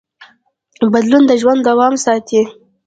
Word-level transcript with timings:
بدلون 0.93 1.23
د 1.27 1.31
ژوند 1.41 1.61
دوام 1.69 1.93
ساتي. 2.05 2.41